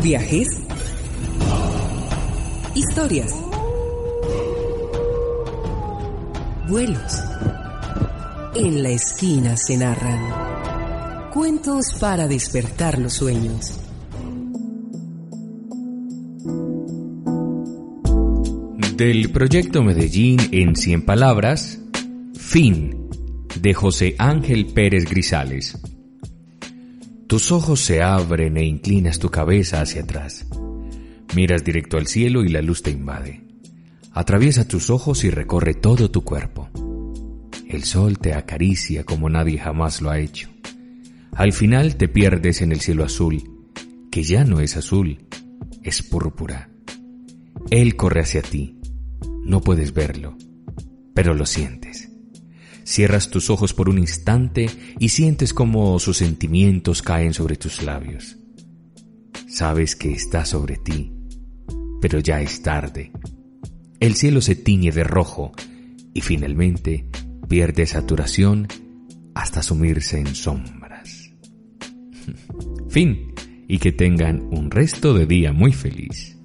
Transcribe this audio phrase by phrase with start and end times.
[0.00, 0.48] Viajes.
[2.74, 3.32] Historias.
[6.68, 7.20] Vuelos.
[8.54, 11.30] En la esquina se narran.
[11.32, 13.78] Cuentos para despertar los sueños.
[18.96, 21.78] Del proyecto Medellín en 100 palabras,
[22.34, 23.08] fin,
[23.60, 25.78] de José Ángel Pérez Grisales.
[27.32, 30.44] Tus ojos se abren e inclinas tu cabeza hacia atrás.
[31.34, 33.40] Miras directo al cielo y la luz te invade.
[34.12, 36.68] Atraviesa tus ojos y recorre todo tu cuerpo.
[37.66, 40.50] El sol te acaricia como nadie jamás lo ha hecho.
[41.32, 43.42] Al final te pierdes en el cielo azul,
[44.10, 45.26] que ya no es azul,
[45.82, 46.68] es púrpura.
[47.70, 48.78] Él corre hacia ti.
[49.42, 50.36] No puedes verlo,
[51.14, 52.11] pero lo sientes.
[52.84, 54.68] Cierras tus ojos por un instante
[54.98, 58.36] y sientes como sus sentimientos caen sobre tus labios.
[59.48, 61.12] Sabes que está sobre ti,
[62.00, 63.12] pero ya es tarde.
[64.00, 65.52] El cielo se tiñe de rojo
[66.14, 67.06] y finalmente
[67.48, 68.66] pierde saturación
[69.34, 71.30] hasta sumirse en sombras.
[72.88, 73.32] fin,
[73.68, 76.36] y que tengan un resto de día muy feliz.